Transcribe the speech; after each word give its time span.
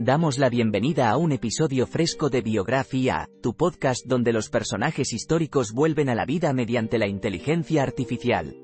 Damos 0.00 0.38
la 0.38 0.48
bienvenida 0.48 1.08
a 1.08 1.16
un 1.16 1.30
episodio 1.30 1.86
fresco 1.86 2.28
de 2.28 2.40
Biografía, 2.40 3.28
tu 3.40 3.54
podcast 3.54 4.04
donde 4.04 4.32
los 4.32 4.50
personajes 4.50 5.12
históricos 5.12 5.72
vuelven 5.72 6.08
a 6.08 6.16
la 6.16 6.26
vida 6.26 6.52
mediante 6.52 6.98
la 6.98 7.06
inteligencia 7.06 7.84
artificial. 7.84 8.56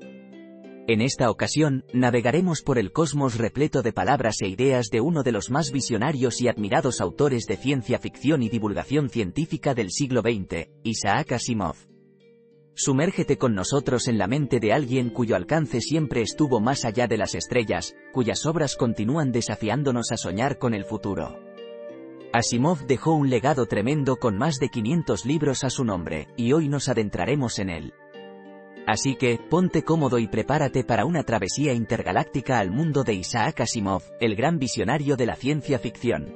En 0.89 0.99
esta 0.99 1.31
ocasión, 1.31 1.85
navegaremos 1.93 2.61
por 2.61 2.77
el 2.77 2.91
cosmos 2.91 3.37
repleto 3.37 3.81
de 3.81 3.93
palabras 3.93 4.41
e 4.41 4.49
ideas 4.49 4.87
de 4.91 4.99
uno 4.99 5.23
de 5.23 5.31
los 5.31 5.49
más 5.49 5.71
visionarios 5.71 6.41
y 6.41 6.49
admirados 6.49 6.99
autores 6.99 7.45
de 7.45 7.55
ciencia 7.55 7.97
ficción 7.97 8.43
y 8.43 8.49
divulgación 8.49 9.09
científica 9.09 9.73
del 9.73 9.89
siglo 9.89 10.21
XX, 10.21 10.67
Isaac 10.83 11.31
Asimov. 11.31 11.90
Sumérgete 12.83 13.37
con 13.37 13.53
nosotros 13.53 14.07
en 14.07 14.17
la 14.17 14.25
mente 14.25 14.59
de 14.59 14.73
alguien 14.73 15.11
cuyo 15.11 15.35
alcance 15.35 15.81
siempre 15.81 16.23
estuvo 16.23 16.59
más 16.59 16.83
allá 16.83 17.05
de 17.05 17.15
las 17.15 17.35
estrellas, 17.35 17.95
cuyas 18.11 18.43
obras 18.47 18.75
continúan 18.75 19.31
desafiándonos 19.31 20.11
a 20.11 20.17
soñar 20.17 20.57
con 20.57 20.73
el 20.73 20.83
futuro. 20.83 21.37
Asimov 22.33 22.87
dejó 22.87 23.13
un 23.13 23.29
legado 23.29 23.67
tremendo 23.67 24.15
con 24.15 24.35
más 24.35 24.55
de 24.55 24.69
500 24.69 25.27
libros 25.27 25.63
a 25.63 25.69
su 25.69 25.85
nombre, 25.85 26.29
y 26.37 26.53
hoy 26.53 26.69
nos 26.69 26.89
adentraremos 26.89 27.59
en 27.59 27.69
él. 27.69 27.93
Así 28.87 29.15
que, 29.15 29.37
ponte 29.47 29.83
cómodo 29.83 30.17
y 30.17 30.27
prepárate 30.27 30.83
para 30.83 31.05
una 31.05 31.21
travesía 31.21 31.73
intergaláctica 31.73 32.57
al 32.57 32.71
mundo 32.71 33.03
de 33.03 33.13
Isaac 33.13 33.61
Asimov, 33.61 34.01
el 34.19 34.35
gran 34.35 34.57
visionario 34.57 35.17
de 35.17 35.27
la 35.27 35.35
ciencia 35.35 35.77
ficción. 35.77 36.33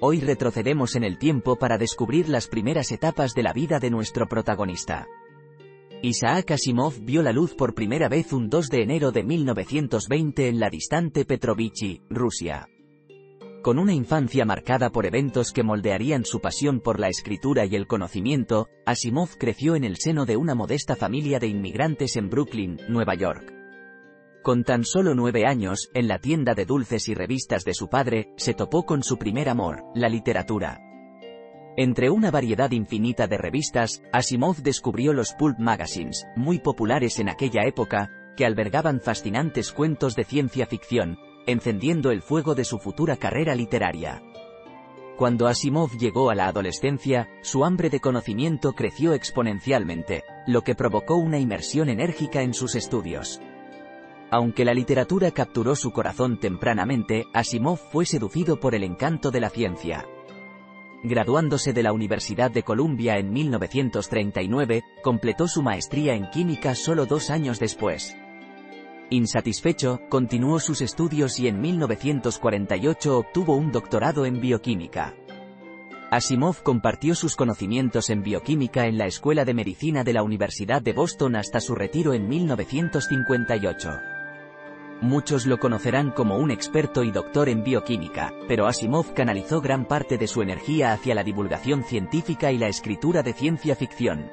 Hoy 0.00 0.20
retrocedemos 0.20 0.94
en 0.94 1.02
el 1.02 1.18
tiempo 1.18 1.56
para 1.56 1.78
descubrir 1.78 2.28
las 2.28 2.46
primeras 2.46 2.92
etapas 2.92 3.34
de 3.34 3.42
la 3.42 3.52
vida 3.52 3.80
de 3.80 3.90
nuestro 3.90 4.28
protagonista. 4.28 5.08
Isaac 6.00 6.52
Asimov 6.52 7.00
vio 7.00 7.22
la 7.22 7.32
luz 7.32 7.56
por 7.56 7.74
primera 7.74 8.08
vez 8.08 8.32
un 8.32 8.48
2 8.48 8.68
de 8.68 8.82
enero 8.82 9.10
de 9.10 9.24
1920 9.24 10.48
en 10.48 10.60
la 10.60 10.70
distante 10.70 11.24
Petrovichy, 11.24 12.02
Rusia. 12.08 12.68
Con 13.64 13.80
una 13.80 13.92
infancia 13.92 14.44
marcada 14.44 14.90
por 14.90 15.06
eventos 15.06 15.50
que 15.50 15.64
moldearían 15.64 16.24
su 16.24 16.40
pasión 16.40 16.78
por 16.78 17.00
la 17.00 17.08
escritura 17.08 17.66
y 17.66 17.74
el 17.74 17.88
conocimiento, 17.88 18.68
Asimov 18.86 19.30
creció 19.38 19.74
en 19.74 19.82
el 19.82 19.96
seno 19.96 20.24
de 20.24 20.36
una 20.36 20.54
modesta 20.54 20.94
familia 20.94 21.40
de 21.40 21.48
inmigrantes 21.48 22.14
en 22.14 22.30
Brooklyn, 22.30 22.78
Nueva 22.88 23.16
York. 23.16 23.52
Con 24.44 24.62
tan 24.62 24.84
solo 24.84 25.16
nueve 25.16 25.46
años, 25.46 25.90
en 25.94 26.06
la 26.06 26.20
tienda 26.20 26.54
de 26.54 26.64
dulces 26.64 27.08
y 27.08 27.14
revistas 27.14 27.64
de 27.64 27.74
su 27.74 27.88
padre, 27.88 28.32
se 28.36 28.54
topó 28.54 28.86
con 28.86 29.02
su 29.02 29.18
primer 29.18 29.48
amor, 29.48 29.82
la 29.96 30.08
literatura. 30.08 30.87
Entre 31.80 32.10
una 32.10 32.32
variedad 32.32 32.72
infinita 32.72 33.28
de 33.28 33.38
revistas, 33.38 34.02
Asimov 34.12 34.56
descubrió 34.62 35.12
los 35.12 35.32
pulp 35.34 35.60
magazines, 35.60 36.26
muy 36.34 36.58
populares 36.58 37.20
en 37.20 37.28
aquella 37.28 37.62
época, 37.68 38.10
que 38.36 38.44
albergaban 38.44 39.00
fascinantes 39.00 39.70
cuentos 39.70 40.16
de 40.16 40.24
ciencia 40.24 40.66
ficción, 40.66 41.20
encendiendo 41.46 42.10
el 42.10 42.20
fuego 42.20 42.56
de 42.56 42.64
su 42.64 42.80
futura 42.80 43.16
carrera 43.16 43.54
literaria. 43.54 44.20
Cuando 45.16 45.46
Asimov 45.46 45.96
llegó 45.96 46.30
a 46.30 46.34
la 46.34 46.48
adolescencia, 46.48 47.28
su 47.42 47.64
hambre 47.64 47.90
de 47.90 48.00
conocimiento 48.00 48.72
creció 48.72 49.12
exponencialmente, 49.12 50.24
lo 50.48 50.62
que 50.62 50.74
provocó 50.74 51.14
una 51.14 51.38
inmersión 51.38 51.90
enérgica 51.90 52.42
en 52.42 52.54
sus 52.54 52.74
estudios. 52.74 53.40
Aunque 54.32 54.64
la 54.64 54.74
literatura 54.74 55.30
capturó 55.30 55.76
su 55.76 55.92
corazón 55.92 56.40
tempranamente, 56.40 57.26
Asimov 57.32 57.78
fue 57.78 58.04
seducido 58.04 58.58
por 58.58 58.74
el 58.74 58.82
encanto 58.82 59.30
de 59.30 59.38
la 59.38 59.50
ciencia. 59.50 60.04
Graduándose 61.02 61.72
de 61.72 61.84
la 61.84 61.92
Universidad 61.92 62.50
de 62.50 62.64
Columbia 62.64 63.18
en 63.18 63.32
1939, 63.32 64.82
completó 65.02 65.46
su 65.46 65.62
maestría 65.62 66.14
en 66.14 66.28
química 66.30 66.74
solo 66.74 67.06
dos 67.06 67.30
años 67.30 67.60
después. 67.60 68.16
Insatisfecho, 69.10 70.00
continuó 70.08 70.58
sus 70.58 70.82
estudios 70.82 71.38
y 71.38 71.46
en 71.46 71.60
1948 71.60 73.16
obtuvo 73.16 73.54
un 73.54 73.70
doctorado 73.70 74.26
en 74.26 74.40
bioquímica. 74.40 75.14
Asimov 76.10 76.62
compartió 76.62 77.14
sus 77.14 77.36
conocimientos 77.36 78.10
en 78.10 78.22
bioquímica 78.22 78.86
en 78.86 78.98
la 78.98 79.06
Escuela 79.06 79.44
de 79.44 79.54
Medicina 79.54 80.04
de 80.04 80.14
la 80.14 80.22
Universidad 80.22 80.82
de 80.82 80.94
Boston 80.94 81.36
hasta 81.36 81.60
su 81.60 81.74
retiro 81.74 82.12
en 82.12 82.28
1958. 82.28 84.17
Muchos 85.00 85.46
lo 85.46 85.58
conocerán 85.58 86.10
como 86.10 86.38
un 86.38 86.50
experto 86.50 87.04
y 87.04 87.12
doctor 87.12 87.48
en 87.48 87.62
bioquímica, 87.62 88.34
pero 88.48 88.66
Asimov 88.66 89.14
canalizó 89.14 89.60
gran 89.60 89.84
parte 89.84 90.18
de 90.18 90.26
su 90.26 90.42
energía 90.42 90.92
hacia 90.92 91.14
la 91.14 91.22
divulgación 91.22 91.84
científica 91.84 92.50
y 92.50 92.58
la 92.58 92.66
escritura 92.66 93.22
de 93.22 93.32
ciencia 93.32 93.76
ficción. 93.76 94.28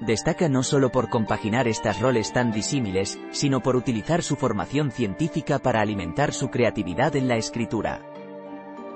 Destaca 0.00 0.50
no 0.50 0.62
solo 0.62 0.90
por 0.92 1.08
compaginar 1.08 1.68
estas 1.68 2.00
roles 2.00 2.34
tan 2.34 2.52
disímiles, 2.52 3.18
sino 3.30 3.60
por 3.60 3.76
utilizar 3.76 4.22
su 4.22 4.36
formación 4.36 4.90
científica 4.90 5.58
para 5.58 5.80
alimentar 5.80 6.34
su 6.34 6.50
creatividad 6.50 7.16
en 7.16 7.28
la 7.28 7.36
escritura. 7.36 8.02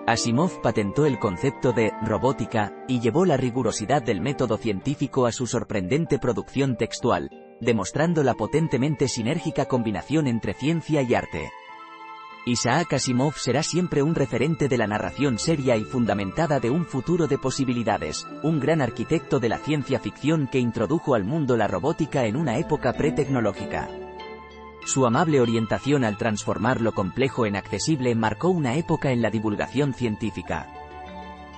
Asimov 0.06 0.60
patentó 0.60 1.06
el 1.06 1.18
concepto 1.18 1.72
de 1.72 1.90
robótica 2.02 2.84
y 2.86 3.00
llevó 3.00 3.24
la 3.24 3.38
rigurosidad 3.38 4.02
del 4.02 4.20
método 4.20 4.58
científico 4.58 5.24
a 5.24 5.32
su 5.32 5.46
sorprendente 5.46 6.18
producción 6.18 6.76
textual, 6.76 7.30
demostrando 7.60 8.22
la 8.22 8.34
potentemente 8.34 9.08
sinérgica 9.08 9.66
combinación 9.66 10.26
entre 10.26 10.54
ciencia 10.54 11.02
y 11.02 11.14
arte. 11.14 11.50
Isaac 12.48 12.92
Asimov 12.92 13.34
será 13.34 13.64
siempre 13.64 14.04
un 14.04 14.14
referente 14.14 14.68
de 14.68 14.78
la 14.78 14.86
narración 14.86 15.36
seria 15.36 15.76
y 15.76 15.82
fundamentada 15.82 16.60
de 16.60 16.70
un 16.70 16.86
futuro 16.86 17.26
de 17.26 17.38
posibilidades, 17.38 18.24
un 18.44 18.60
gran 18.60 18.80
arquitecto 18.80 19.40
de 19.40 19.48
la 19.48 19.58
ciencia 19.58 19.98
ficción 19.98 20.46
que 20.46 20.60
introdujo 20.60 21.16
al 21.16 21.24
mundo 21.24 21.56
la 21.56 21.66
robótica 21.66 22.24
en 22.26 22.36
una 22.36 22.58
época 22.58 22.92
pre-tecnológica. 22.92 23.90
Su 24.84 25.04
amable 25.04 25.40
orientación 25.40 26.04
al 26.04 26.16
transformar 26.16 26.80
lo 26.80 26.92
complejo 26.92 27.46
en 27.46 27.56
accesible 27.56 28.14
marcó 28.14 28.50
una 28.50 28.76
época 28.76 29.10
en 29.10 29.22
la 29.22 29.30
divulgación 29.30 29.92
científica. 29.92 30.85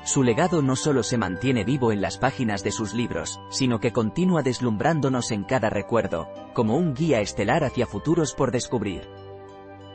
Su 0.08 0.22
legado 0.22 0.62
no 0.62 0.74
solo 0.74 1.02
se 1.02 1.18
mantiene 1.18 1.64
vivo 1.64 1.92
en 1.92 2.00
las 2.00 2.16
páginas 2.16 2.64
de 2.64 2.72
sus 2.72 2.94
libros, 2.94 3.42
sino 3.50 3.78
que 3.78 3.92
continúa 3.92 4.42
deslumbrándonos 4.42 5.30
en 5.32 5.44
cada 5.44 5.68
recuerdo, 5.68 6.30
como 6.54 6.78
un 6.78 6.94
guía 6.94 7.20
estelar 7.20 7.62
hacia 7.62 7.86
futuros 7.86 8.32
por 8.32 8.50
descubrir. 8.50 9.06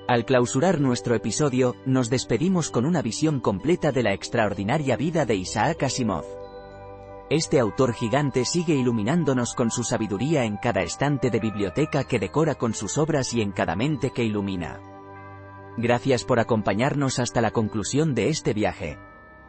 Al 0.07 0.23
clausurar 0.25 0.79
nuestro 0.79 1.15
episodio, 1.15 1.75
nos 1.87 2.11
despedimos 2.11 2.69
con 2.69 2.85
una 2.85 3.01
visión 3.01 3.39
completa 3.39 3.91
de 3.91 4.03
la 4.03 4.13
extraordinaria 4.13 4.97
vida 4.97 5.25
de 5.25 5.33
Isaac 5.33 5.81
Asimov. 5.81 6.25
Este 7.31 7.59
autor 7.59 7.93
gigante 7.93 8.45
sigue 8.45 8.75
iluminándonos 8.75 9.55
con 9.55 9.71
su 9.71 9.83
sabiduría 9.83 10.45
en 10.45 10.57
cada 10.57 10.83
estante 10.83 11.31
de 11.31 11.39
biblioteca 11.39 12.03
que 12.03 12.19
decora 12.19 12.53
con 12.53 12.75
sus 12.75 12.99
obras 12.99 13.33
y 13.33 13.41
en 13.41 13.51
cada 13.51 13.75
mente 13.75 14.11
que 14.11 14.23
ilumina. 14.23 14.79
Gracias 15.75 16.23
por 16.23 16.39
acompañarnos 16.39 17.17
hasta 17.17 17.41
la 17.41 17.49
conclusión 17.49 18.13
de 18.13 18.29
este 18.29 18.53
viaje. 18.53 18.99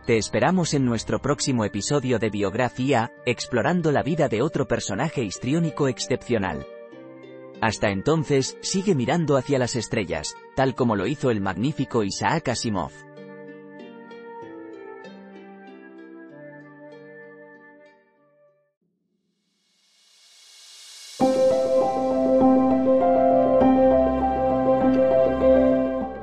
Te 0.07 0.19
esperamos 0.19 0.75
en 0.75 0.85
nuestro 0.85 1.19
próximo 1.19 1.65
episodio 1.65 2.19
de 2.19 2.29
Biografía, 2.29 3.11
explorando 3.25 3.91
la 3.91 4.03
vida 4.03 4.29
de 4.29 4.43
otro 4.43 4.69
personaje 4.69 5.25
histriónico 5.25 5.89
excepcional. 5.89 6.67
Hasta 7.63 7.89
entonces, 7.89 8.59
sigue 8.61 8.95
mirando 8.95 9.39
hacia 9.39 9.59
las 9.59 9.77
estrellas, 9.77 10.37
tal 10.55 10.75
como 10.75 10.95
lo 10.95 11.07
hizo 11.07 11.31
el 11.31 11.41
magnífico 11.41 12.05
Isaac 12.05 12.51
Asimov. 12.51 12.93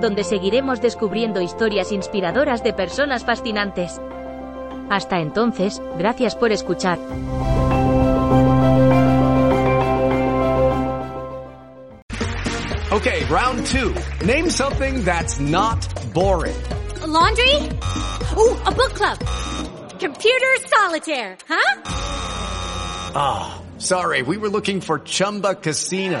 donde 0.00 0.24
seguiremos 0.24 0.80
descubriendo 0.80 1.40
historias 1.40 1.92
inspiradoras 1.92 2.62
de 2.62 2.72
personas 2.72 3.24
fascinantes. 3.24 4.00
Hasta 4.90 5.20
entonces, 5.20 5.80
gracias 5.98 6.36
por 6.36 6.52
escuchar. 6.52 6.98
Okay, 12.92 13.24
round 13.24 13.66
two. 13.66 13.92
Name 14.24 14.48
something 14.48 15.02
that's 15.04 15.40
not 15.40 15.84
boring. 16.14 16.54
A 17.02 17.06
laundry? 17.08 17.54
Ooh, 18.36 18.56
a 18.64 18.70
book 18.70 18.94
club. 18.94 19.18
Computer 19.98 20.56
solitaire, 20.68 21.36
huh? 21.48 21.80
Ah, 23.16 23.60
sorry, 23.78 24.22
we 24.22 24.36
were 24.36 24.48
looking 24.48 24.80
for 24.80 25.00
Chumba 25.00 25.56
Casino. 25.56 26.20